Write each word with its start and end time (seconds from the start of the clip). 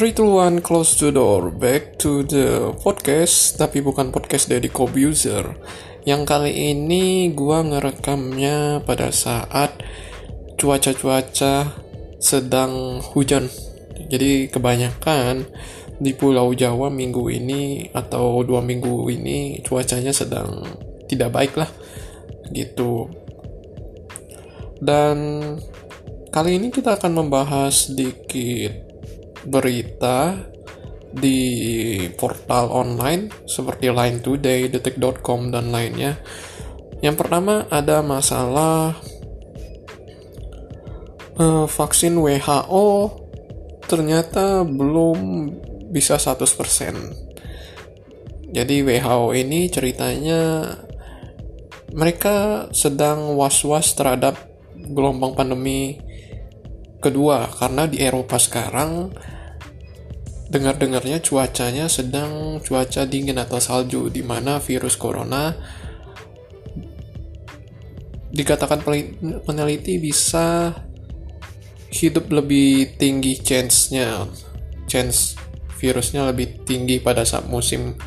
3, 0.00 0.16
2, 0.16 0.64
1, 0.64 0.64
close 0.64 0.96
the 0.96 1.12
door 1.12 1.52
Back 1.52 2.00
to 2.00 2.24
the 2.24 2.72
podcast 2.80 3.60
Tapi 3.60 3.84
bukan 3.84 4.08
podcast 4.08 4.48
dari 4.48 4.72
Cobuser. 4.72 5.44
Yang 6.08 6.22
kali 6.24 6.72
ini 6.72 7.28
gua 7.36 7.60
ngerekamnya 7.60 8.80
pada 8.88 9.12
saat 9.12 9.76
Cuaca-cuaca 10.56 11.76
sedang 12.16 13.04
hujan. 13.12 13.52
Jadi 14.08 14.48
kebanyakan 14.48 15.44
di 16.00 16.16
Pulau 16.16 16.56
Jawa 16.56 16.88
minggu 16.88 17.28
ini 17.28 17.92
Atau 17.92 18.40
dua 18.48 18.64
minggu 18.64 19.04
ini 19.12 19.60
cuacanya 19.60 20.16
sedang 20.16 20.64
tidak 21.12 21.28
baik 21.28 21.60
lah 21.60 21.68
Gitu. 22.48 23.04
Dan 24.80 25.16
kali 26.32 26.56
ini 26.56 26.72
kita 26.72 26.96
akan 26.96 27.20
membahas 27.20 27.92
sedikit 27.92 28.89
berita 29.44 30.36
di 31.10 32.06
portal 32.14 32.70
online 32.70 33.32
seperti 33.48 33.90
Line 33.90 34.22
Today, 34.22 34.70
Detik.com, 34.70 35.50
dan 35.50 35.74
lainnya. 35.74 36.14
Yang 37.02 37.16
pertama 37.18 37.66
ada 37.72 38.04
masalah 38.04 38.94
uh, 41.40 41.66
vaksin 41.66 42.14
WHO 42.14 43.18
ternyata 43.90 44.62
belum 44.62 45.50
bisa 45.90 46.20
100%. 46.20 46.46
Jadi 48.50 48.82
WHO 48.82 49.34
ini 49.34 49.66
ceritanya 49.66 50.74
mereka 51.90 52.66
sedang 52.70 53.34
was-was 53.34 53.98
terhadap 53.98 54.38
gelombang 54.94 55.34
pandemi 55.34 55.98
kedua 57.00 57.48
karena 57.48 57.88
di 57.88 57.98
Eropa 57.98 58.36
sekarang 58.36 59.10
dengar-dengarnya 60.50 61.22
cuacanya 61.22 61.86
sedang 61.86 62.58
cuaca 62.60 63.06
dingin 63.06 63.38
atau 63.38 63.62
salju 63.62 64.10
di 64.10 64.20
mana 64.20 64.58
virus 64.58 64.98
corona 64.98 65.54
dikatakan 68.30 68.82
peneliti 69.46 69.98
bisa 69.98 70.74
hidup 71.90 72.30
lebih 72.30 72.94
tinggi 72.98 73.38
chance-nya 73.42 74.26
chance 74.86 75.34
virusnya 75.78 76.26
lebih 76.30 76.62
tinggi 76.62 77.02
pada 77.02 77.26
saat 77.26 77.46
musim 77.50 77.98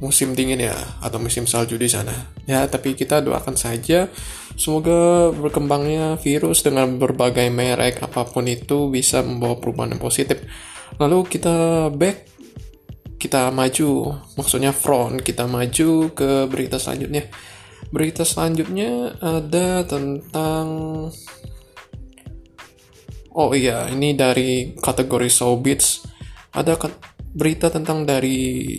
musim 0.00 0.32
dingin 0.32 0.64
ya 0.64 0.74
atau 1.04 1.20
musim 1.20 1.44
salju 1.44 1.76
di 1.76 1.86
sana. 1.86 2.32
Ya, 2.48 2.64
tapi 2.66 2.96
kita 2.96 3.20
doakan 3.20 3.54
saja 3.54 4.08
semoga 4.56 5.30
berkembangnya 5.30 6.16
virus 6.18 6.64
dengan 6.64 6.96
berbagai 6.96 7.46
merek 7.52 8.00
apa 8.02 8.24
pun 8.26 8.48
itu 8.48 8.88
bisa 8.88 9.20
membawa 9.20 9.60
perubahan 9.60 9.94
yang 9.94 10.02
positif. 10.02 10.40
Lalu 10.96 11.28
kita 11.28 11.88
back 11.92 12.26
kita 13.20 13.52
maju, 13.52 14.16
maksudnya 14.40 14.72
front, 14.72 15.20
kita 15.20 15.44
maju 15.44 16.08
ke 16.16 16.48
berita 16.48 16.80
selanjutnya. 16.80 17.28
Berita 17.92 18.24
selanjutnya 18.24 19.20
ada 19.20 19.84
tentang 19.84 20.66
Oh 23.30 23.54
iya, 23.54 23.86
ini 23.92 24.18
dari 24.18 24.74
kategori 24.74 25.30
showbiz. 25.30 26.02
Ada 26.50 26.74
berita 27.30 27.70
tentang 27.70 28.02
dari 28.02 28.74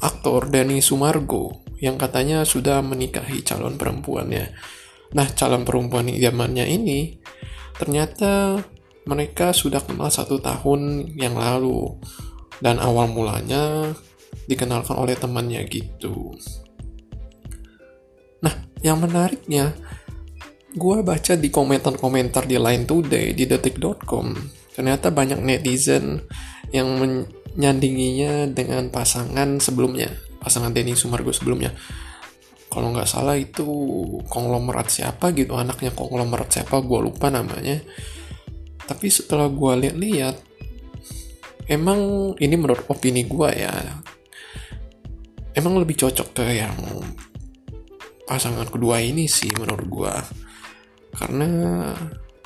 aktor 0.00 0.48
Dani 0.48 0.80
Sumargo 0.80 1.64
yang 1.80 1.96
katanya 1.96 2.44
sudah 2.44 2.84
menikahi 2.84 3.40
calon 3.44 3.80
perempuannya. 3.80 4.52
Nah, 5.16 5.26
calon 5.32 5.64
perempuan 5.64 6.12
zamannya 6.12 6.66
ini 6.68 7.20
ternyata 7.76 8.60
mereka 9.08 9.56
sudah 9.56 9.80
kenal 9.80 10.12
satu 10.12 10.36
tahun 10.38 11.12
yang 11.16 11.40
lalu 11.40 11.96
dan 12.60 12.76
awal 12.76 13.08
mulanya 13.08 13.96
dikenalkan 14.44 14.94
oleh 15.00 15.16
temannya 15.16 15.64
gitu. 15.66 16.36
Nah, 18.44 18.54
yang 18.84 19.00
menariknya, 19.00 19.72
gue 20.76 20.96
baca 21.00 21.32
di 21.34 21.48
komentar-komentar 21.48 22.44
di 22.44 22.60
Line 22.60 22.84
Today, 22.84 23.32
di 23.32 23.48
detik.com, 23.48 24.36
ternyata 24.76 25.08
banyak 25.08 25.40
netizen 25.40 26.20
yang 26.70 27.00
nyandinginya 27.58 28.46
dengan 28.50 28.90
pasangan 28.92 29.58
sebelumnya 29.58 30.10
pasangan 30.40 30.72
Denny 30.72 30.96
Sumargo 30.96 31.30
sebelumnya. 31.30 31.76
Kalau 32.72 32.90
nggak 32.96 33.06
salah 33.06 33.36
itu 33.36 33.66
konglomerat 34.26 34.88
siapa 34.88 35.36
gitu 35.36 35.54
anaknya 35.60 35.92
konglomerat 35.92 36.48
siapa 36.48 36.80
gue 36.80 37.00
lupa 37.04 37.28
namanya. 37.28 37.78
Tapi 38.88 39.06
setelah 39.12 39.46
gue 39.52 39.72
lihat-lihat 39.86 40.36
emang 41.70 42.32
ini 42.40 42.54
menurut 42.56 42.88
opini 42.90 43.22
gue 43.28 43.50
ya 43.54 43.70
emang 45.54 45.78
lebih 45.78 46.02
cocok 46.02 46.28
ke 46.34 46.46
yang 46.58 46.74
pasangan 48.26 48.66
kedua 48.66 48.98
ini 48.98 49.30
sih 49.30 49.50
menurut 49.54 49.86
gue 49.86 50.14
karena 51.14 51.50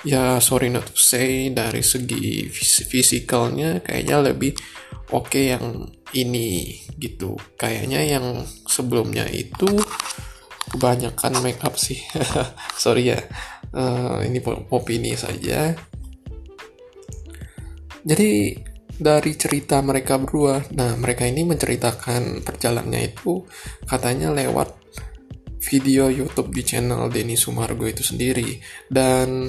ya 0.04 0.36
sorry 0.44 0.69
not 0.69 0.84
to 0.88 1.00
say 1.00 1.48
dari 1.48 1.81
segi 1.81 2.48
fisikalnya 2.84 3.81
kayaknya 3.81 4.28
lebih 4.28 4.53
oke 5.10 5.28
okay 5.28 5.56
yang 5.56 5.91
ini 6.15 6.78
gitu. 6.97 7.37
Kayaknya 7.59 8.00
yang 8.06 8.47
sebelumnya 8.65 9.26
itu 9.28 9.69
kebanyakan 10.70 11.42
make 11.42 11.60
up 11.66 11.76
sih. 11.76 12.00
Sorry 12.82 13.12
ya. 13.12 13.20
Uh, 13.75 14.22
ini 14.25 14.38
opini 14.70 15.19
saja. 15.19 15.75
Jadi 18.04 18.54
dari 18.94 19.32
cerita 19.34 19.82
mereka 19.82 20.22
berdua 20.22 20.62
nah 20.70 20.94
mereka 20.94 21.26
ini 21.26 21.42
menceritakan 21.42 22.47
perjalanannya 22.47 23.10
itu 23.10 23.42
katanya 23.91 24.31
lewat 24.31 24.71
video 25.65 26.12
YouTube 26.12 26.54
di 26.54 26.62
channel 26.62 27.09
Denny 27.09 27.34
Sumargo 27.34 27.88
itu 27.88 28.04
sendiri. 28.04 28.60
Dan 28.86 29.48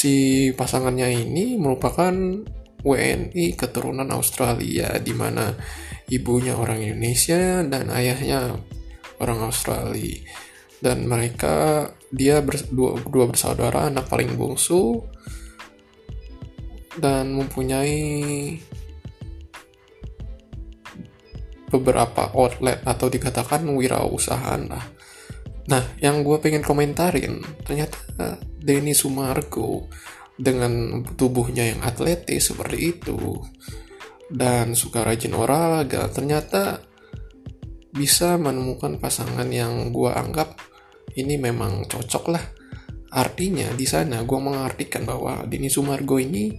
si 0.00 0.48
pasangannya 0.56 1.12
ini 1.12 1.60
merupakan 1.60 2.16
WNI 2.80 3.46
keturunan 3.52 4.08
Australia 4.16 4.96
di 4.96 5.12
mana 5.12 5.52
ibunya 6.08 6.56
orang 6.56 6.80
Indonesia 6.80 7.60
dan 7.68 7.92
ayahnya 7.92 8.56
orang 9.20 9.44
Australia. 9.44 10.24
Dan 10.80 11.04
mereka 11.04 11.84
dia 12.08 12.40
berdua 12.40 12.96
dua 13.04 13.28
bersaudara 13.28 13.92
anak 13.92 14.08
paling 14.08 14.32
bungsu 14.40 15.04
dan 16.96 17.36
mempunyai 17.36 18.56
beberapa 21.68 22.32
outlet 22.32 22.80
atau 22.88 23.12
dikatakan 23.12 23.68
wirausahaan 23.68 24.64
lah 24.64 24.99
Nah, 25.70 25.86
yang 26.02 26.26
gue 26.26 26.34
pengen 26.42 26.66
komentarin, 26.66 27.38
ternyata 27.62 28.42
Denny 28.58 28.90
Sumargo 28.90 29.86
dengan 30.34 31.06
tubuhnya 31.14 31.70
yang 31.70 31.80
atletis 31.86 32.50
seperti 32.50 32.98
itu 32.98 33.38
dan 34.26 34.74
suka 34.74 35.06
rajin 35.06 35.30
olahraga, 35.38 36.10
ternyata 36.10 36.82
bisa 37.94 38.34
menemukan 38.34 38.98
pasangan 38.98 39.46
yang 39.50 39.94
gue 39.94 40.10
anggap 40.10 40.58
ini 41.14 41.38
memang 41.38 41.86
cocok 41.86 42.24
lah. 42.34 42.44
Artinya 43.10 43.70
di 43.74 43.86
sana 43.86 44.22
gue 44.22 44.38
mengartikan 44.38 45.02
bahwa 45.02 45.42
Denny 45.46 45.70
Sumargo 45.70 46.18
ini 46.18 46.54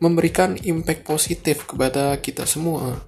memberikan 0.00 0.56
impact 0.60 1.04
positif 1.04 1.64
kepada 1.64 2.16
kita 2.20 2.44
semua 2.44 3.00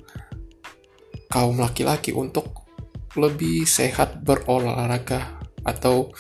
kaum 1.29 1.61
laki-laki 1.61 2.13
untuk 2.17 2.64
lebih 3.15 3.67
sehat 3.67 4.23
berolahraga 4.23 5.39
atau 5.65 6.11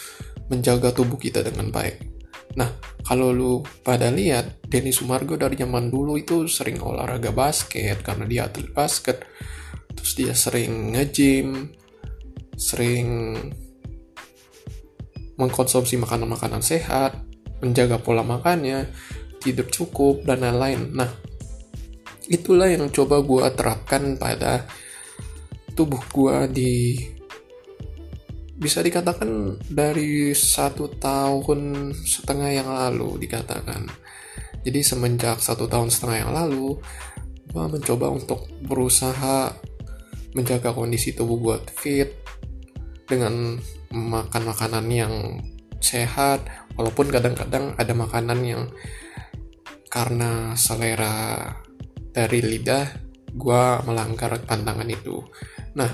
menjaga 0.48 0.94
tubuh 0.94 1.18
kita 1.18 1.42
dengan 1.42 1.70
baik. 1.72 2.14
Nah, 2.54 2.70
kalau 3.02 3.34
lu 3.34 3.52
pada 3.82 4.08
lihat, 4.08 4.62
Denny 4.64 4.94
Sumargo 4.94 5.34
dari 5.34 5.58
zaman 5.58 5.90
dulu 5.90 6.16
itu 6.16 6.46
sering 6.46 6.78
olahraga 6.80 7.34
basket 7.34 8.00
karena 8.00 8.24
dia 8.24 8.46
atlet 8.46 8.70
basket. 8.70 9.26
Terus 9.94 10.12
dia 10.14 10.32
sering 10.34 10.94
nge-gym, 10.94 11.70
sering 12.54 13.36
mengkonsumsi 15.34 15.98
makanan-makanan 15.98 16.62
sehat, 16.62 17.18
menjaga 17.58 17.98
pola 17.98 18.22
makannya, 18.22 18.86
tidur 19.42 19.66
cukup, 19.66 20.22
dan 20.22 20.46
lain-lain. 20.46 20.94
Nah, 20.94 21.10
itulah 22.30 22.70
yang 22.70 22.86
coba 22.94 23.18
gue 23.20 23.44
terapkan 23.52 24.14
pada 24.14 24.64
tubuh 25.74 26.00
gue 26.10 26.36
di 26.54 26.74
bisa 28.54 28.80
dikatakan 28.80 29.58
dari 29.66 30.30
satu 30.32 30.86
tahun 30.96 31.92
setengah 31.92 32.50
yang 32.54 32.70
lalu 32.70 33.18
dikatakan. 33.26 33.90
Jadi 34.64 34.80
semenjak 34.80 35.42
satu 35.42 35.68
tahun 35.68 35.92
setengah 35.92 36.18
yang 36.24 36.32
lalu 36.32 36.78
gue 37.50 37.64
mencoba 37.70 38.10
untuk 38.10 38.50
berusaha 38.64 39.52
menjaga 40.34 40.74
kondisi 40.74 41.14
tubuh 41.14 41.38
gue 41.38 41.56
fit 41.70 42.10
dengan 43.06 43.58
makan 43.94 44.42
makanan 44.50 44.86
yang 44.90 45.14
sehat 45.78 46.42
walaupun 46.74 47.12
kadang-kadang 47.12 47.76
ada 47.78 47.92
makanan 47.94 48.40
yang 48.42 48.62
karena 49.92 50.58
selera 50.58 51.54
dari 52.10 52.42
lidah 52.42 52.90
gue 53.34 53.64
melanggar 53.84 54.38
pantangan 54.46 54.86
itu. 54.86 55.20
Nah 55.74 55.90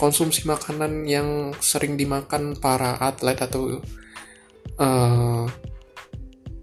konsumsi 0.00 0.48
makanan 0.48 1.04
yang 1.04 1.52
sering 1.60 2.00
dimakan 2.00 2.56
para 2.56 2.96
atlet 2.96 3.36
atau 3.36 3.84
uh, 4.80 5.44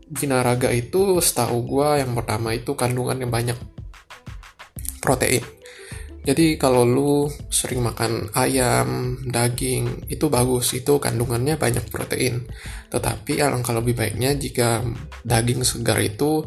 binaraga 0.09 0.73
itu 0.73 1.21
setahu 1.21 1.61
gue 1.69 2.01
yang 2.01 2.17
pertama 2.17 2.57
itu 2.57 2.73
kandungan 2.73 3.21
yang 3.21 3.29
banyak. 3.29 3.57
Protein. 4.99 5.45
Jadi 6.27 6.59
kalau 6.59 6.83
lu 6.83 7.31
sering 7.47 7.79
makan 7.79 8.27
ayam, 8.35 9.15
daging, 9.23 10.11
itu 10.11 10.27
bagus, 10.27 10.75
itu 10.75 10.99
kandungannya 10.99 11.55
banyak 11.55 11.87
protein. 11.87 12.43
Tetapi 12.91 13.39
alangkah 13.39 13.71
lebih 13.71 13.95
baiknya 13.95 14.35
jika 14.35 14.83
daging 15.23 15.63
segar 15.63 16.03
itu 16.03 16.43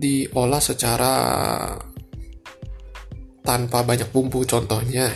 diolah 0.00 0.62
secara 0.62 1.12
tanpa 3.44 3.84
banyak 3.84 4.08
bumbu 4.08 4.42
contohnya 4.48 5.12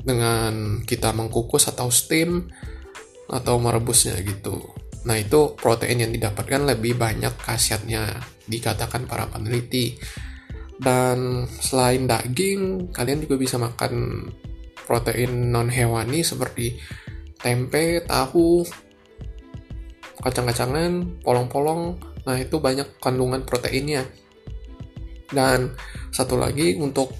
dengan 0.00 0.80
kita 0.86 1.12
mengkukus 1.12 1.68
atau 1.68 1.90
steam 1.92 2.48
atau 3.26 3.58
merebusnya 3.58 4.16
gitu. 4.22 4.62
Nah 5.06 5.18
itu 5.18 5.54
protein 5.58 6.06
yang 6.06 6.12
didapatkan 6.14 6.62
lebih 6.66 6.98
banyak 6.98 7.34
khasiatnya 7.36 8.22
dikatakan 8.46 9.10
para 9.10 9.26
peneliti 9.26 9.98
dan 10.76 11.48
selain 11.48 12.04
daging, 12.04 12.92
kalian 12.92 13.24
juga 13.24 13.36
bisa 13.40 13.56
makan 13.56 14.26
protein 14.84 15.48
non 15.48 15.72
hewani 15.72 16.20
seperti 16.20 16.76
tempe, 17.40 18.04
tahu, 18.04 18.62
kacang-kacangan, 20.20 21.22
polong-polong. 21.24 21.96
Nah, 22.26 22.36
itu 22.36 22.58
banyak 22.58 22.98
kandungan 22.98 23.46
proteinnya. 23.46 24.04
Dan 25.30 25.74
satu 26.10 26.38
lagi 26.38 26.74
untuk 26.78 27.14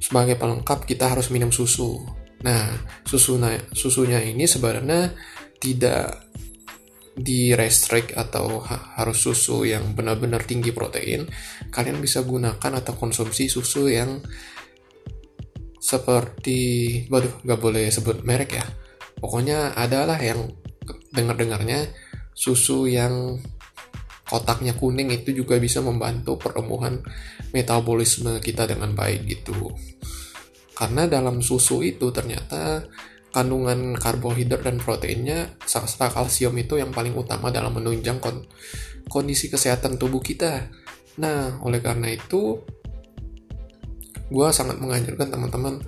sebagai 0.00 0.36
pelengkap 0.36 0.84
kita 0.84 1.16
harus 1.16 1.32
minum 1.32 1.48
susu. 1.48 2.00
Nah, 2.44 2.76
susunya 3.08 3.56
susunya 3.72 4.20
ini 4.20 4.44
sebenarnya 4.44 5.16
tidak 5.56 6.28
di 7.14 7.54
restrict 7.54 8.12
atau 8.18 8.58
ha 8.58 8.98
harus 9.00 9.22
susu 9.22 9.62
yang 9.64 9.94
benar-benar 9.94 10.42
tinggi 10.44 10.74
protein, 10.74 11.24
kalian 11.70 12.02
bisa 12.02 12.26
gunakan 12.26 12.58
atau 12.58 12.92
konsumsi 12.98 13.46
susu 13.46 13.86
yang 13.86 14.18
seperti, 15.78 17.04
waduh, 17.12 17.44
gak 17.44 17.60
boleh 17.60 17.86
sebut 17.92 18.24
merek 18.26 18.56
ya. 18.56 18.66
Pokoknya 19.20 19.76
adalah 19.78 20.16
yang 20.18 20.48
dengar-dengarnya 21.14 21.92
susu 22.34 22.90
yang 22.90 23.38
kotaknya 24.24 24.72
kuning 24.72 25.12
itu 25.12 25.36
juga 25.36 25.60
bisa 25.60 25.84
membantu 25.84 26.40
pertumbuhan 26.40 27.04
metabolisme 27.52 28.40
kita 28.40 28.64
dengan 28.64 28.96
baik 28.96 29.28
gitu. 29.28 29.72
Karena 30.74 31.06
dalam 31.06 31.38
susu 31.44 31.84
itu 31.86 32.10
ternyata 32.10 32.82
kandungan 33.34 33.98
karbohidrat 33.98 34.62
dan 34.62 34.78
proteinnya 34.78 35.58
serta 35.66 36.10
kalsium 36.10 36.54
itu 36.54 36.78
yang 36.78 36.94
paling 36.94 37.14
utama 37.18 37.50
dalam 37.50 37.74
menunjang 37.74 38.22
kon 38.22 38.46
kondisi 39.10 39.50
kesehatan 39.50 39.98
tubuh 39.98 40.22
kita. 40.22 40.70
Nah, 41.20 41.62
oleh 41.62 41.78
karena 41.78 42.10
itu, 42.10 42.58
gue 44.30 44.48
sangat 44.50 44.80
menganjurkan 44.82 45.30
teman-teman 45.30 45.82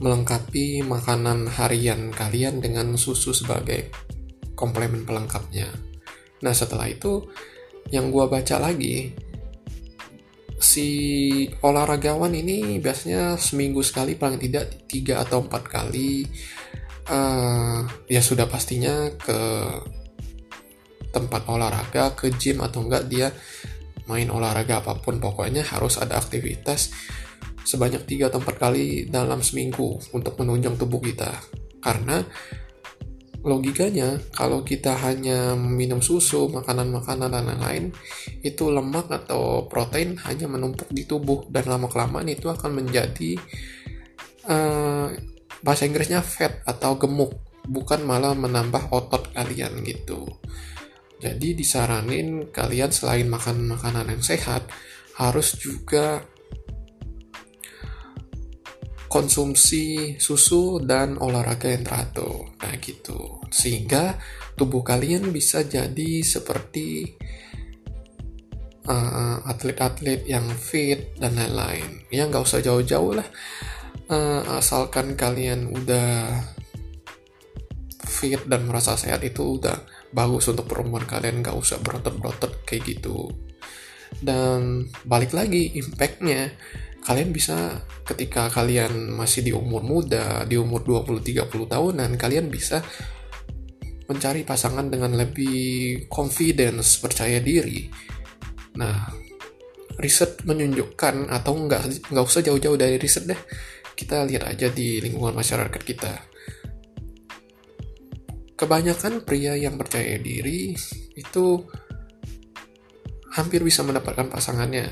melengkapi 0.00 0.80
makanan 0.80 1.46
harian 1.46 2.08
kalian 2.10 2.58
dengan 2.58 2.96
susu 2.96 3.36
sebagai 3.36 3.92
komplemen 4.56 5.04
pelengkapnya. 5.04 5.68
Nah, 6.40 6.54
setelah 6.56 6.88
itu, 6.88 7.28
yang 7.90 8.10
gue 8.14 8.24
baca 8.26 8.56
lagi, 8.62 9.10
si 10.60 10.88
olahragawan 11.64 12.34
ini 12.36 12.78
biasanya 12.78 13.34
seminggu 13.34 13.82
sekali 13.82 14.14
paling 14.14 14.38
tidak 14.38 14.86
tiga 14.86 15.24
atau 15.24 15.42
empat 15.42 15.64
kali 15.66 16.28
uh, 17.08 17.80
ya 18.06 18.20
sudah 18.20 18.44
pastinya 18.46 19.10
ke 19.16 19.40
tempat 21.10 21.42
olahraga 21.50 22.14
ke 22.14 22.30
gym 22.38 22.62
atau 22.62 22.86
enggak 22.86 23.10
dia 23.10 23.34
main 24.06 24.30
olahraga 24.30 24.82
apa 24.82 24.98
pun. 24.98 25.18
Pokoknya 25.18 25.66
harus 25.66 25.98
ada 25.98 26.18
aktivitas 26.18 26.94
sebanyak 27.66 28.06
tiga 28.06 28.30
atau 28.30 28.42
empat 28.42 28.56
kali 28.58 29.06
dalam 29.10 29.42
seminggu 29.42 29.98
untuk 30.14 30.38
menunjang 30.38 30.78
tubuh 30.78 31.02
kita. 31.02 31.30
Karena 31.82 32.22
logikanya 33.40 34.20
kalau 34.36 34.60
kita 34.60 34.92
hanya 35.00 35.56
minum 35.56 36.04
susu, 36.04 36.48
makanan-makanan 36.52 37.32
dan 37.32 37.44
lain-lain 37.48 37.84
itu 38.44 38.68
lemak 38.68 39.08
atau 39.08 39.64
protein 39.66 40.20
hanya 40.28 40.46
menumpuk 40.46 40.88
di 40.92 41.08
tubuh. 41.08 41.48
Dan 41.48 41.68
lama-kelamaan 41.68 42.28
itu 42.28 42.52
akan 42.52 42.84
menjadi 42.84 43.40
uh, 44.48 45.08
bahasa 45.64 45.88
Inggrisnya 45.88 46.20
fat 46.20 46.64
atau 46.64 46.96
gemuk 47.00 47.32
bukan 47.68 48.04
malah 48.04 48.32
menambah 48.32 48.88
otot 48.92 49.32
kalian 49.32 49.84
gitu. 49.84 50.24
Jadi 51.20 51.52
disaranin 51.52 52.48
kalian 52.48 52.88
selain 52.88 53.28
makan 53.28 53.76
makanan 53.76 54.08
yang 54.08 54.24
sehat 54.24 54.64
harus 55.20 55.52
juga 55.60 56.24
konsumsi 59.10 60.14
susu 60.22 60.78
dan 60.78 61.18
olahraga 61.18 61.66
yang 61.66 61.82
teratur. 61.82 62.54
Nah 62.62 62.78
gitu. 62.78 63.42
Sehingga 63.50 64.14
tubuh 64.54 64.86
kalian 64.86 65.34
bisa 65.34 65.66
jadi 65.66 66.22
seperti 66.22 67.18
uh, 68.86 69.42
atlet-atlet 69.50 70.22
yang 70.30 70.46
fit 70.54 71.18
dan 71.18 71.34
lain-lain. 71.34 72.06
Ya 72.14 72.30
nggak 72.30 72.46
usah 72.46 72.62
jauh-jauh 72.62 73.18
lah. 73.18 73.26
Uh, 74.06 74.62
asalkan 74.62 75.18
kalian 75.18 75.74
udah 75.74 76.30
fit 78.06 78.42
dan 78.46 78.62
merasa 78.70 78.94
sehat 78.94 79.26
itu 79.26 79.58
udah 79.58 79.74
bagus 80.14 80.46
untuk 80.46 80.70
perempuan 80.70 81.02
kalian. 81.02 81.42
Nggak 81.42 81.58
usah 81.58 81.82
berotot-berotot 81.82 82.62
kayak 82.62 82.94
gitu. 82.94 83.26
Dan 84.22 84.86
balik 85.02 85.34
lagi 85.34 85.74
impactnya 85.74 86.54
kalian 87.00 87.32
bisa 87.32 87.80
ketika 88.04 88.52
kalian 88.52 89.12
masih 89.12 89.40
di 89.40 89.52
umur 89.56 89.80
muda 89.80 90.44
di 90.44 90.60
umur 90.60 90.84
20-30 90.84 91.48
tahunan 91.48 92.10
kalian 92.20 92.52
bisa 92.52 92.84
mencari 94.10 94.42
pasangan 94.42 94.90
dengan 94.90 95.16
lebih 95.16 96.06
confidence 96.10 97.00
percaya 97.00 97.40
diri 97.40 97.88
nah 98.76 99.08
riset 100.00 100.44
menunjukkan 100.44 101.28
atau 101.28 101.52
nggak 101.56 102.12
nggak 102.12 102.24
usah 102.24 102.44
jauh-jauh 102.44 102.76
dari 102.76 102.96
riset 102.96 103.28
deh 103.28 103.40
kita 104.00 104.24
lihat 104.24 104.48
aja 104.48 104.72
di 104.72 104.96
lingkungan 105.04 105.36
masyarakat 105.36 105.82
kita. 105.84 106.12
Kebanyakan 108.56 109.28
pria 109.28 109.52
yang 109.60 109.76
percaya 109.76 110.16
diri 110.16 110.72
itu 111.12 111.44
hampir 113.36 113.60
bisa 113.60 113.84
mendapatkan 113.84 114.32
pasangannya. 114.32 114.88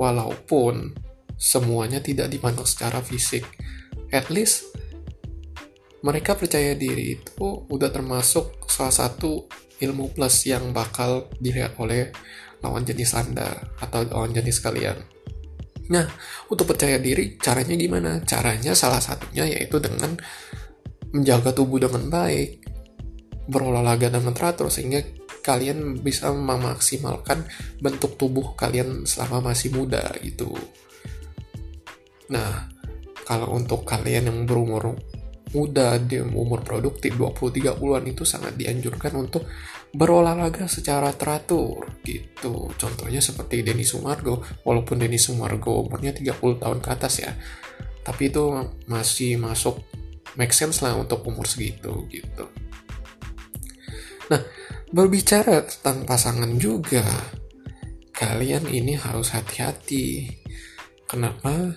Walaupun 0.00 0.96
semuanya 1.40 2.04
tidak 2.04 2.28
dipandang 2.28 2.68
secara 2.68 3.00
fisik. 3.00 3.48
At 4.12 4.28
least 4.28 4.72
mereka 6.04 6.36
percaya 6.36 6.76
diri 6.76 7.20
itu 7.20 7.68
udah 7.68 7.88
termasuk 7.88 8.68
salah 8.68 8.92
satu 8.92 9.48
ilmu 9.80 10.12
plus 10.12 10.44
yang 10.44 10.72
bakal 10.76 11.32
dilihat 11.40 11.80
oleh 11.80 12.12
lawan 12.60 12.84
jenis 12.84 13.16
Anda 13.16 13.48
atau 13.80 14.04
lawan 14.04 14.36
jenis 14.36 14.60
kalian. 14.60 15.00
Nah, 15.90 16.06
untuk 16.52 16.70
percaya 16.70 17.00
diri, 17.00 17.34
caranya 17.40 17.74
gimana? 17.74 18.22
Caranya 18.22 18.76
salah 18.76 19.02
satunya 19.02 19.48
yaitu 19.48 19.80
dengan 19.82 20.14
menjaga 21.10 21.50
tubuh 21.50 21.82
dengan 21.82 22.06
baik, 22.06 22.62
berolahraga 23.50 24.14
dengan 24.14 24.30
teratur 24.30 24.70
sehingga 24.70 25.02
kalian 25.40 26.00
bisa 26.04 26.32
memaksimalkan 26.32 27.44
bentuk 27.80 28.16
tubuh 28.20 28.52
kalian 28.54 29.08
selama 29.08 29.52
masih 29.52 29.72
muda 29.72 30.04
gitu. 30.20 30.52
Nah, 32.30 32.70
kalau 33.26 33.58
untuk 33.58 33.82
kalian 33.82 34.30
yang 34.30 34.38
berumur 34.46 34.94
muda 35.50 35.98
di 35.98 36.22
umur 36.22 36.62
produktif 36.62 37.18
20-30an 37.18 38.04
itu 38.06 38.22
sangat 38.22 38.54
dianjurkan 38.54 39.18
untuk 39.18 39.50
berolahraga 39.90 40.70
secara 40.70 41.10
teratur 41.10 41.98
gitu. 42.06 42.70
Contohnya 42.78 43.18
seperti 43.18 43.66
Denny 43.66 43.82
Sumargo, 43.82 44.46
walaupun 44.62 45.02
Denny 45.02 45.18
Sumargo 45.18 45.82
umurnya 45.82 46.14
30 46.14 46.62
tahun 46.62 46.78
ke 46.78 46.88
atas 46.94 47.14
ya. 47.26 47.34
Tapi 48.06 48.30
itu 48.30 48.46
masih 48.86 49.42
masuk 49.42 49.82
make 50.38 50.54
sense 50.54 50.86
lah 50.86 50.94
untuk 50.94 51.26
umur 51.26 51.46
segitu 51.50 52.06
gitu. 52.06 52.46
Nah, 54.30 54.38
berbicara 54.90 55.66
tentang 55.66 56.06
pasangan 56.06 56.50
juga, 56.58 57.06
kalian 58.14 58.66
ini 58.70 58.98
harus 58.98 59.32
hati-hati. 59.32 60.26
Kenapa? 61.06 61.74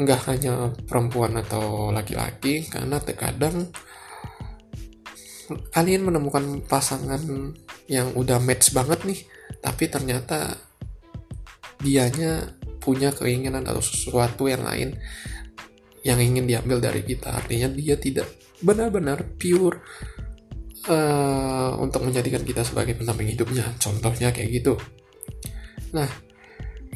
Nggak 0.00 0.20
hanya 0.32 0.72
perempuan 0.88 1.36
atau 1.36 1.92
laki-laki, 1.92 2.64
karena 2.68 2.96
terkadang 3.00 3.68
kalian 5.74 6.06
menemukan 6.06 6.62
pasangan 6.62 7.20
yang 7.90 8.14
udah 8.14 8.38
match 8.38 8.70
banget 8.70 9.02
nih 9.02 9.20
tapi 9.58 9.90
ternyata 9.90 10.54
dianya 11.82 12.54
punya 12.78 13.10
keinginan 13.10 13.66
atau 13.66 13.82
sesuatu 13.82 14.46
yang 14.46 14.62
lain 14.62 14.94
yang 16.06 16.22
ingin 16.22 16.46
diambil 16.46 16.78
dari 16.80 17.02
kita 17.02 17.34
artinya 17.34 17.68
dia 17.74 17.98
tidak 17.98 18.30
benar-benar 18.62 19.26
pure 19.36 19.82
uh, 20.88 21.76
untuk 21.76 22.06
menjadikan 22.06 22.40
kita 22.46 22.64
sebagai 22.64 22.96
pendamping 22.96 23.34
hidupnya. 23.34 23.66
Contohnya 23.76 24.32
kayak 24.32 24.50
gitu. 24.62 24.74
Nah 25.92 26.08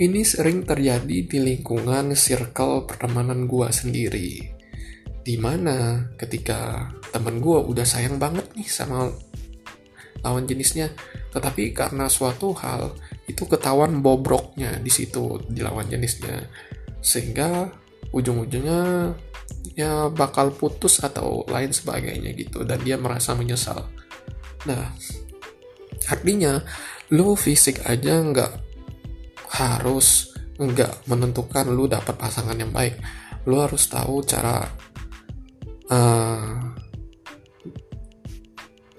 ini 0.01 0.23
sering 0.23 0.65
terjadi 0.65 1.19
di 1.27 1.39
lingkungan 1.39 2.17
circle 2.17 2.89
pertemanan 2.89 3.45
gua 3.45 3.69
sendiri. 3.75 4.55
Di 5.25 5.37
mana 5.41 6.09
ketika 6.17 6.93
temen 7.13 7.41
gua 7.43 7.61
udah 7.65 7.85
sayang 7.85 8.17
banget 8.17 8.49
nih 8.57 8.69
sama 8.69 9.11
lawan 10.25 10.49
jenisnya 10.49 10.89
tetapi 11.35 11.77
karena 11.77 12.09
suatu 12.09 12.57
hal 12.57 12.97
itu 13.29 13.45
ketahuan 13.45 14.01
bobroknya 14.01 14.79
di 14.79 14.89
situ 14.89 15.43
di 15.51 15.61
lawan 15.61 15.91
jenisnya. 15.91 16.47
Sehingga 17.03 17.69
ujung-ujungnya 18.15 19.13
ya 19.75 20.07
bakal 20.13 20.55
putus 20.55 21.03
atau 21.03 21.43
lain 21.51 21.75
sebagainya 21.75 22.31
gitu 22.39 22.63
dan 22.63 22.81
dia 22.83 22.95
merasa 22.95 23.35
menyesal. 23.35 23.91
Nah 24.69 24.95
artinya 26.07 26.63
lu 27.11 27.35
fisik 27.35 27.83
aja 27.89 28.23
nggak 28.23 28.53
harus 29.55 30.35
nggak 30.55 31.11
menentukan 31.11 31.67
lu 31.71 31.91
dapat 31.91 32.15
pasangan 32.15 32.55
yang 32.55 32.71
baik. 32.71 32.95
Lu 33.45 33.61
harus 33.61 33.85
tahu 33.91 34.23
cara 34.25 34.65
uh, 35.91 36.55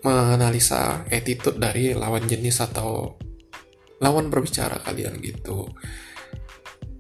menganalisa 0.06 1.08
attitude 1.10 1.58
dari 1.58 1.96
lawan 1.98 2.30
jenis 2.30 2.62
atau 2.62 3.18
lawan 4.04 4.30
berbicara 4.30 4.78
kalian 4.86 5.18
gitu 5.24 5.66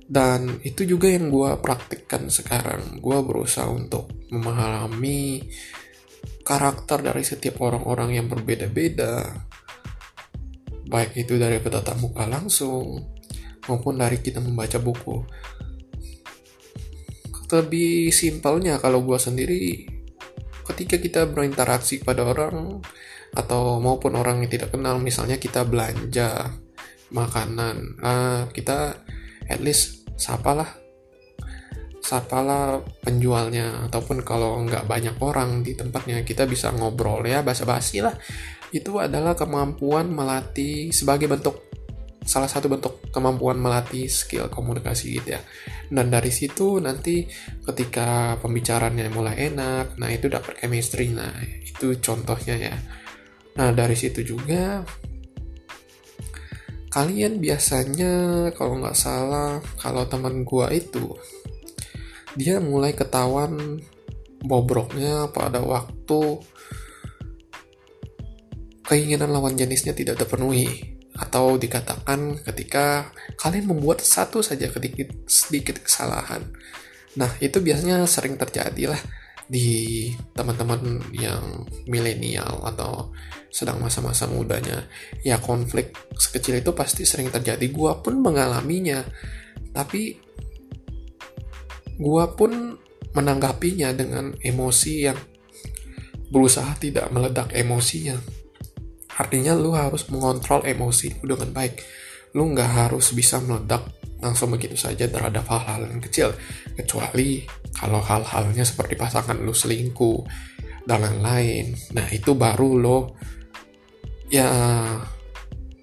dan 0.05 0.61
itu 0.61 0.85
juga 0.85 1.09
yang 1.09 1.33
gue 1.33 1.57
praktikkan 1.61 2.29
sekarang. 2.29 3.01
Gue 3.01 3.17
berusaha 3.25 3.65
untuk 3.65 4.13
memahami 4.29 5.41
karakter 6.45 7.01
dari 7.01 7.25
setiap 7.25 7.57
orang-orang 7.65 8.21
yang 8.21 8.29
berbeda-beda. 8.29 9.25
Baik 10.85 11.17
itu 11.17 11.41
dari 11.41 11.57
bertatap 11.57 11.97
muka 11.97 12.29
langsung 12.29 13.01
maupun 13.65 13.97
dari 13.97 14.21
kita 14.21 14.37
membaca 14.37 14.77
buku. 14.77 15.25
Lebih 17.49 18.13
simpelnya 18.13 18.77
kalau 18.77 19.01
gue 19.01 19.17
sendiri 19.17 19.89
ketika 20.65 21.01
kita 21.01 21.21
berinteraksi 21.29 22.01
pada 22.01 22.25
orang 22.25 22.81
atau 23.33 23.81
maupun 23.81 24.17
orang 24.17 24.45
yang 24.45 24.49
tidak 24.49 24.73
kenal 24.73 24.97
misalnya 24.97 25.37
kita 25.37 25.61
belanja 25.61 26.55
makanan 27.13 28.01
uh, 28.01 28.49
kita 28.49 28.97
at 29.49 29.61
least 29.61 30.07
sapalah 30.15 30.85
sapalah 32.05 32.85
penjualnya. 33.01 33.89
Ataupun 33.89 34.21
kalau 34.21 34.61
nggak 34.61 34.85
banyak 34.85 35.17
orang 35.25 35.65
di 35.65 35.73
tempatnya 35.73 36.21
kita 36.21 36.45
bisa 36.45 36.69
ngobrol 36.69 37.25
ya 37.25 37.41
basa-basi 37.41 38.05
lah. 38.05 38.13
Itu 38.69 39.01
adalah 39.01 39.33
kemampuan 39.33 40.13
melatih 40.13 40.93
sebagai 40.93 41.25
bentuk 41.25 41.65
salah 42.25 42.49
satu 42.49 42.65
bentuk 42.65 43.13
kemampuan 43.13 43.61
melatih 43.61 44.09
skill 44.09 44.49
komunikasi 44.49 45.21
gitu 45.21 45.37
ya. 45.37 45.41
Dan 45.89 46.09
dari 46.13 46.29
situ 46.29 46.77
nanti 46.81 47.25
ketika 47.65 48.37
pembicaranya 48.41 49.09
mulai 49.09 49.49
enak 49.49 49.97
nah 49.97 50.09
itu 50.13 50.29
dapat 50.29 50.61
chemistry. 50.61 51.09
Nah 51.09 51.33
itu 51.41 51.97
contohnya 52.01 52.57
ya. 52.57 52.75
Nah 53.57 53.69
dari 53.73 53.97
situ 53.97 54.21
juga 54.21 54.85
kalian 56.95 57.43
biasanya 57.43 58.47
kalau 58.55 58.79
nggak 58.79 58.95
salah 58.95 59.59
kalau 59.75 60.07
teman 60.07 60.47
gua 60.47 60.71
itu 60.71 61.11
dia 62.39 62.63
mulai 62.63 62.95
ketahuan 62.95 63.83
bobroknya 64.39 65.27
pada 65.27 65.59
waktu 65.59 66.39
keinginan 68.87 69.35
lawan 69.35 69.59
jenisnya 69.59 69.91
tidak 69.91 70.23
terpenuhi 70.23 70.95
atau 71.19 71.59
dikatakan 71.59 72.39
ketika 72.47 73.11
kalian 73.35 73.75
membuat 73.75 73.99
satu 73.99 74.39
saja 74.39 74.67
sedikit 74.67 75.11
sedikit 75.27 75.79
kesalahan. 75.83 76.43
Nah, 77.15 77.31
itu 77.39 77.63
biasanya 77.63 78.03
sering 78.03 78.35
terjadi 78.35 78.91
lah 78.91 79.01
di 79.45 80.09
teman-teman 80.33 81.05
yang 81.13 81.65
milenial 81.85 82.65
atau 82.65 83.13
sedang 83.53 83.79
masa-masa 83.79 84.27
mudanya 84.27 84.83
ya 85.23 85.39
konflik 85.39 85.95
sekecil 86.17 86.59
itu 86.59 86.73
pasti 86.73 87.05
sering 87.05 87.29
terjadi. 87.29 87.65
Gua 87.69 88.01
pun 88.01 88.19
mengalaminya 88.19 89.05
tapi 89.71 90.17
gua 92.01 92.33
pun 92.33 92.75
menanggapinya 93.15 93.95
dengan 93.95 94.35
emosi 94.43 94.93
yang 95.07 95.17
berusaha 96.33 96.75
tidak 96.81 97.07
meledak 97.15 97.53
emosinya. 97.55 98.19
Artinya 99.15 99.55
lu 99.55 99.71
harus 99.71 100.11
mengontrol 100.11 100.67
emosi 100.67 101.23
lu 101.23 101.37
dengan 101.39 101.55
baik. 101.55 101.79
Lu 102.35 102.51
nggak 102.51 102.71
harus 102.91 103.15
bisa 103.15 103.39
meledak 103.39 103.87
langsung 104.19 104.55
begitu 104.55 104.79
saja 104.79 105.07
terhadap 105.07 105.45
hal-hal 105.47 105.87
yang 105.87 106.01
kecil. 106.01 106.33
Kecuali 106.75 107.43
kalau 107.75 107.99
hal-halnya 107.99 108.63
seperti 108.63 108.95
pasangan 108.95 109.35
lu 109.39 109.51
selingkuh 109.51 110.23
dan 110.87 111.03
lain-lain. 111.03 111.75
Nah 111.97 112.07
itu 112.11 112.33
baru 112.37 112.69
lo 112.79 112.99
ya 114.31 114.49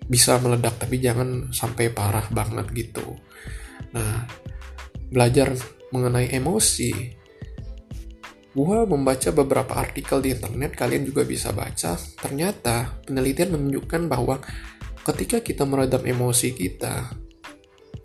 bisa 0.08 0.40
meledak. 0.40 0.80
Tapi 0.80 0.96
jangan 0.98 1.52
sampai 1.52 1.92
parah 1.92 2.26
banget 2.32 2.66
gitu. 2.72 3.16
Nah 3.92 4.24
belajar 5.12 5.52
mengenai 5.92 6.32
emosi. 6.32 7.20
Gue 8.52 8.84
membaca 8.84 9.32
beberapa 9.32 9.80
artikel 9.80 10.20
di 10.20 10.36
internet 10.36 10.76
kalian 10.76 11.08
juga 11.08 11.24
bisa 11.24 11.56
baca. 11.56 11.96
Ternyata 11.96 13.00
penelitian 13.08 13.56
menunjukkan 13.56 14.12
bahwa 14.12 14.44
ketika 15.08 15.40
kita 15.40 15.64
meredam 15.64 16.04
emosi 16.04 16.52
kita 16.52 17.21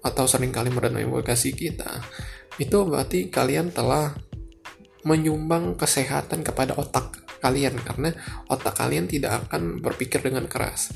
atau 0.06 0.26
sering 0.30 0.54
kali 0.54 0.70
meredam 0.70 1.02
emosi 1.02 1.52
kita, 1.54 2.02
itu 2.58 2.78
berarti 2.86 3.30
kalian 3.30 3.74
telah 3.74 4.14
menyumbang 5.06 5.80
kesehatan 5.80 6.44
kepada 6.44 6.76
otak 6.76 7.24
kalian 7.40 7.78
karena 7.80 8.12
otak 8.50 8.76
kalian 8.76 9.06
tidak 9.08 9.48
akan 9.48 9.80
berpikir 9.80 10.20
dengan 10.20 10.50
keras. 10.50 10.92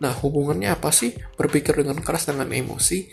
Nah, 0.00 0.14
hubungannya 0.14 0.72
apa 0.72 0.90
sih 0.90 1.14
berpikir 1.36 1.78
dengan 1.78 1.98
keras 2.00 2.26
dengan 2.26 2.50
emosi? 2.50 3.06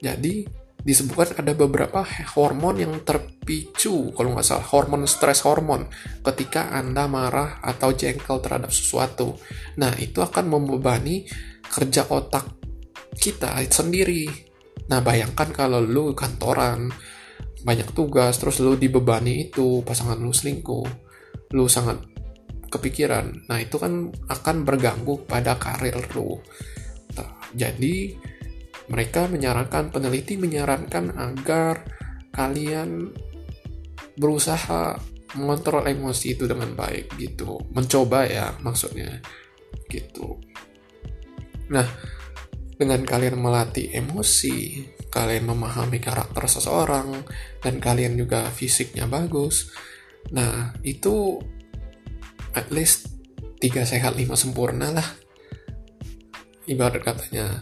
Jadi, 0.00 0.44
disebutkan 0.80 1.44
ada 1.44 1.52
beberapa 1.52 2.04
hormon 2.36 2.80
yang 2.80 2.94
terpicu, 3.04 4.12
kalau 4.16 4.32
nggak 4.32 4.44
salah, 4.44 4.66
hormon 4.68 5.04
stres 5.04 5.44
hormon 5.44 5.88
ketika 6.24 6.72
Anda 6.72 7.04
marah 7.08 7.60
atau 7.60 7.92
jengkel 7.92 8.40
terhadap 8.40 8.72
sesuatu. 8.72 9.36
Nah, 9.76 9.92
itu 9.96 10.20
akan 10.20 10.48
membebani 10.48 11.28
kerja 11.68 12.08
otak 12.08 12.48
kita 13.16 13.60
sendiri 13.68 14.49
Nah 14.88 15.04
bayangkan 15.04 15.52
kalau 15.52 15.82
lu 15.82 16.16
kantoran, 16.16 16.88
banyak 17.60 17.92
tugas, 17.92 18.40
terus 18.40 18.62
lu 18.64 18.78
dibebani 18.80 19.50
itu, 19.50 19.84
pasangan 19.84 20.16
lu 20.16 20.32
selingkuh, 20.32 20.88
lu 21.52 21.68
sangat 21.68 22.00
kepikiran. 22.70 23.50
Nah 23.50 23.58
itu 23.60 23.76
kan 23.76 24.08
akan 24.30 24.56
berganggu 24.64 25.26
pada 25.28 25.60
karir 25.60 25.98
lu. 26.16 26.40
Jadi 27.50 28.14
mereka 28.90 29.26
menyarankan, 29.26 29.90
peneliti 29.90 30.38
menyarankan 30.38 31.18
agar 31.18 31.82
kalian 32.30 33.10
berusaha 34.14 34.98
mengontrol 35.34 35.86
emosi 35.86 36.38
itu 36.38 36.46
dengan 36.46 36.74
baik 36.74 37.18
gitu. 37.18 37.58
Mencoba 37.74 38.26
ya 38.26 38.54
maksudnya 38.62 39.18
gitu. 39.90 40.38
Nah, 41.70 41.86
dengan 42.80 43.04
kalian 43.04 43.36
melatih 43.36 43.92
emosi, 43.92 44.88
kalian 45.12 45.52
memahami 45.52 46.00
karakter 46.00 46.48
seseorang, 46.48 47.12
dan 47.60 47.76
kalian 47.76 48.16
juga 48.16 48.48
fisiknya 48.48 49.04
bagus. 49.04 49.68
Nah, 50.32 50.72
itu 50.80 51.36
at 52.56 52.72
least 52.72 53.12
tiga 53.60 53.84
sehat 53.84 54.16
lima 54.16 54.32
sempurna 54.32 54.96
lah. 54.96 55.04
Ibarat 56.64 57.04
katanya, 57.04 57.60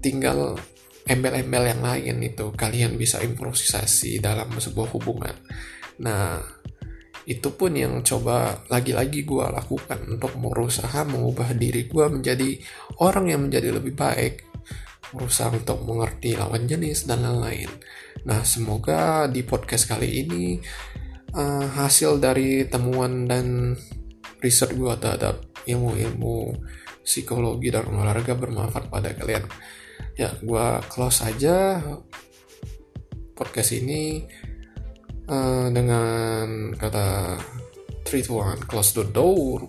tinggal 0.00 0.56
embel-embel 1.04 1.76
yang 1.76 1.84
lain 1.84 2.16
itu 2.24 2.48
kalian 2.56 2.96
bisa 2.96 3.20
improvisasi 3.20 4.24
dalam 4.24 4.48
sebuah 4.56 4.88
hubungan. 4.96 5.36
Nah, 6.00 6.40
itu 7.30 7.54
pun 7.54 7.70
yang 7.78 8.02
coba 8.02 8.66
lagi-lagi 8.66 9.22
gue 9.22 9.46
lakukan 9.46 10.02
untuk 10.10 10.34
berusaha 10.34 11.06
mengubah 11.06 11.54
diri 11.54 11.86
gue 11.86 12.06
menjadi 12.10 12.58
orang 12.98 13.30
yang 13.30 13.40
menjadi 13.46 13.70
lebih 13.78 13.94
baik. 13.94 14.50
Berusaha 15.14 15.54
untuk 15.54 15.78
mengerti 15.86 16.34
lawan 16.34 16.66
jenis 16.66 17.06
dan 17.06 17.22
lain-lain. 17.22 17.70
Nah 18.26 18.42
semoga 18.42 19.30
di 19.30 19.46
podcast 19.46 19.86
kali 19.86 20.26
ini 20.26 20.58
uh, 21.38 21.66
hasil 21.70 22.18
dari 22.18 22.66
temuan 22.66 23.30
dan 23.30 23.78
riset 24.42 24.74
gue 24.74 24.90
terhadap 24.98 25.46
ilmu-ilmu 25.70 26.58
psikologi 27.06 27.70
dan 27.70 27.86
olahraga 27.94 28.34
bermanfaat 28.34 28.90
pada 28.90 29.14
kalian. 29.14 29.46
Ya 30.18 30.34
gue 30.34 30.66
close 30.90 31.22
aja 31.22 31.78
podcast 33.38 33.70
ini 33.78 34.26
uh, 35.30 35.70
dengan 35.70 36.74
kata 36.74 37.38
3 38.04 38.26
to 38.26 38.32
1 38.34 38.66
close 38.66 38.90
the 38.92 39.06
door 39.06 39.64